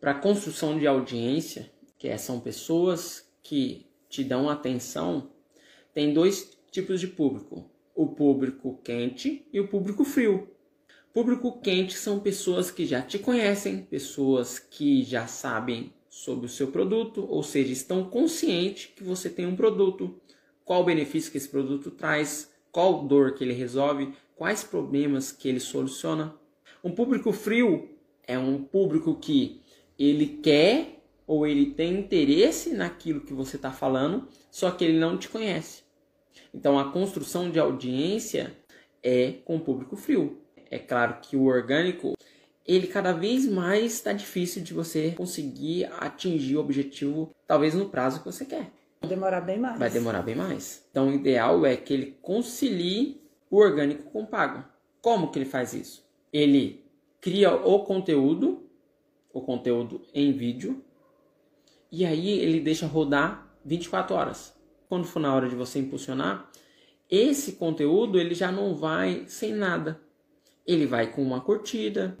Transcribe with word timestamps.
Para 0.00 0.14
construção 0.14 0.78
de 0.78 0.86
audiência, 0.86 1.70
que 1.98 2.08
é, 2.08 2.16
são 2.16 2.40
pessoas 2.40 3.30
que 3.42 3.86
te 4.08 4.24
dão 4.24 4.48
atenção, 4.48 5.30
tem 5.92 6.14
dois 6.14 6.56
tipos 6.70 6.98
de 7.00 7.06
público: 7.06 7.70
o 7.94 8.06
público 8.06 8.80
quente 8.82 9.46
e 9.52 9.60
o 9.60 9.68
público 9.68 10.02
frio. 10.02 10.48
Público 11.12 11.60
quente 11.60 11.94
são 11.94 12.18
pessoas 12.18 12.70
que 12.70 12.86
já 12.86 13.02
te 13.02 13.18
conhecem, 13.18 13.82
pessoas 13.82 14.58
que 14.58 15.02
já 15.02 15.26
sabem 15.26 15.92
sobre 16.08 16.46
o 16.46 16.48
seu 16.48 16.68
produto, 16.68 17.26
ou 17.28 17.42
seja, 17.42 17.72
estão 17.72 18.04
conscientes 18.04 18.86
que 18.96 19.04
você 19.04 19.28
tem 19.28 19.44
um 19.44 19.56
produto, 19.56 20.18
qual 20.64 20.82
benefício 20.84 21.30
que 21.30 21.36
esse 21.36 21.48
produto 21.48 21.90
traz, 21.90 22.50
qual 22.72 23.04
dor 23.06 23.34
que 23.34 23.44
ele 23.44 23.52
resolve, 23.52 24.14
quais 24.34 24.64
problemas 24.64 25.30
que 25.30 25.48
ele 25.48 25.60
soluciona. 25.60 26.34
Um 26.82 26.92
público 26.92 27.32
frio 27.32 27.90
é 28.26 28.38
um 28.38 28.62
público 28.62 29.16
que 29.16 29.60
ele 30.08 30.38
quer 30.42 31.02
ou 31.26 31.46
ele 31.46 31.66
tem 31.66 31.98
interesse 31.98 32.72
naquilo 32.72 33.20
que 33.20 33.34
você 33.34 33.56
está 33.56 33.70
falando, 33.70 34.26
só 34.50 34.70
que 34.70 34.84
ele 34.84 34.98
não 34.98 35.16
te 35.16 35.28
conhece. 35.28 35.82
Então 36.52 36.78
a 36.78 36.90
construção 36.90 37.50
de 37.50 37.60
audiência 37.60 38.56
é 39.02 39.34
com 39.44 39.56
o 39.56 39.60
público 39.60 39.94
frio. 39.94 40.38
É 40.70 40.78
claro 40.78 41.18
que 41.20 41.36
o 41.36 41.44
orgânico, 41.44 42.14
ele 42.66 42.86
cada 42.86 43.12
vez 43.12 43.46
mais 43.46 43.92
está 43.92 44.12
difícil 44.12 44.62
de 44.62 44.72
você 44.72 45.12
conseguir 45.12 45.84
atingir 45.98 46.56
o 46.56 46.60
objetivo, 46.60 47.34
talvez 47.46 47.74
no 47.74 47.88
prazo 47.88 48.20
que 48.20 48.26
você 48.26 48.44
quer. 48.44 48.72
Vai 49.00 49.10
demorar 49.10 49.40
bem 49.40 49.58
mais. 49.58 49.78
Vai 49.78 49.90
demorar 49.90 50.22
bem 50.22 50.34
mais. 50.34 50.84
Então 50.90 51.08
o 51.08 51.14
ideal 51.14 51.64
é 51.64 51.76
que 51.76 51.92
ele 51.92 52.16
concilie 52.22 53.20
o 53.50 53.56
orgânico 53.56 54.10
com 54.10 54.22
o 54.22 54.26
pago. 54.26 54.64
Como 55.00 55.30
que 55.30 55.38
ele 55.38 55.46
faz 55.46 55.74
isso? 55.74 56.04
Ele 56.32 56.84
cria 57.20 57.54
o 57.54 57.80
conteúdo, 57.84 58.69
o 59.32 59.40
conteúdo 59.40 60.02
em 60.14 60.32
vídeo, 60.32 60.84
e 61.90 62.04
aí 62.04 62.38
ele 62.38 62.60
deixa 62.60 62.86
rodar 62.86 63.54
24 63.64 64.14
horas. 64.14 64.54
Quando 64.88 65.06
for 65.06 65.20
na 65.20 65.34
hora 65.34 65.48
de 65.48 65.54
você 65.54 65.78
impulsionar, 65.78 66.50
esse 67.08 67.52
conteúdo 67.52 68.18
ele 68.18 68.34
já 68.34 68.50
não 68.52 68.74
vai 68.74 69.24
sem 69.26 69.52
nada. 69.52 70.00
Ele 70.66 70.86
vai 70.86 71.12
com 71.12 71.22
uma 71.22 71.40
curtida, 71.40 72.16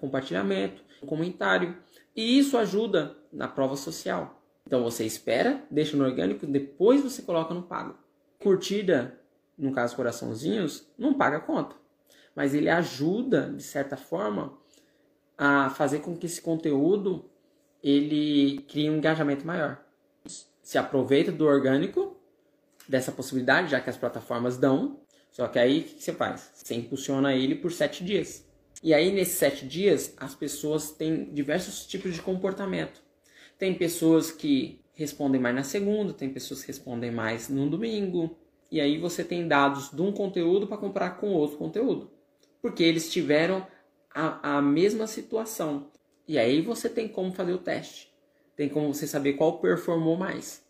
compartilhamento, 0.00 0.82
comentário, 1.06 1.76
e 2.16 2.38
isso 2.38 2.56
ajuda 2.56 3.16
na 3.32 3.46
prova 3.46 3.76
social. 3.76 4.42
Então 4.66 4.82
você 4.82 5.04
espera, 5.04 5.64
deixa 5.70 5.96
no 5.96 6.04
orgânico, 6.04 6.46
depois 6.46 7.02
você 7.02 7.22
coloca 7.22 7.54
no 7.54 7.62
pago. 7.62 7.96
Curtida, 8.38 9.20
no 9.56 9.72
caso 9.72 9.94
coraçãozinhos, 9.94 10.86
não 10.98 11.14
paga 11.14 11.40
conta 11.40 11.76
mas 12.38 12.54
ele 12.54 12.70
ajuda 12.70 13.52
de 13.52 13.64
certa 13.64 13.96
forma 13.96 14.56
a 15.38 15.70
fazer 15.70 16.00
com 16.00 16.16
que 16.16 16.26
esse 16.26 16.42
conteúdo 16.42 17.24
ele 17.82 18.58
crie 18.68 18.90
um 18.90 18.96
engajamento 18.96 19.46
maior. 19.46 19.80
Se 20.60 20.76
aproveita 20.76 21.30
do 21.30 21.46
orgânico 21.46 22.16
dessa 22.88 23.12
possibilidade, 23.12 23.70
já 23.70 23.80
que 23.80 23.88
as 23.88 23.96
plataformas 23.96 24.56
dão. 24.56 25.00
Só 25.30 25.46
que 25.46 25.58
aí 25.58 25.80
o 25.80 25.84
que 25.84 26.02
você 26.02 26.12
faz? 26.12 26.50
Você 26.54 26.74
impulsiona 26.74 27.34
ele 27.34 27.54
por 27.54 27.70
sete 27.70 28.04
dias. 28.04 28.44
E 28.82 28.92
aí, 28.92 29.12
nesses 29.12 29.36
sete 29.38 29.66
dias, 29.66 30.12
as 30.16 30.34
pessoas 30.34 30.90
têm 30.90 31.32
diversos 31.32 31.86
tipos 31.86 32.14
de 32.14 32.20
comportamento. 32.20 33.00
Tem 33.56 33.74
pessoas 33.74 34.30
que 34.32 34.80
respondem 34.94 35.40
mais 35.40 35.54
na 35.54 35.64
segunda, 35.64 36.12
tem 36.12 36.30
pessoas 36.30 36.60
que 36.60 36.68
respondem 36.68 37.10
mais 37.10 37.48
no 37.48 37.70
domingo. 37.70 38.36
E 38.70 38.80
aí 38.80 38.98
você 38.98 39.24
tem 39.24 39.46
dados 39.46 39.90
de 39.90 40.02
um 40.02 40.12
conteúdo 40.12 40.66
para 40.66 40.76
comparar 40.76 41.10
com 41.12 41.28
outro 41.30 41.56
conteúdo 41.56 42.10
porque 42.60 42.82
eles 42.82 43.10
tiveram 43.10 43.66
a, 44.18 44.56
a 44.56 44.62
mesma 44.62 45.06
situação. 45.06 45.86
E 46.26 46.36
aí 46.38 46.60
você 46.60 46.88
tem 46.88 47.06
como 47.06 47.32
fazer 47.32 47.52
o 47.52 47.58
teste. 47.58 48.12
Tem 48.56 48.68
como 48.68 48.92
você 48.92 49.06
saber 49.06 49.34
qual 49.34 49.60
performou 49.60 50.16
mais. 50.16 50.66